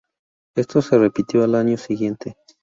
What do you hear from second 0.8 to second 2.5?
se repitió al año siguiente.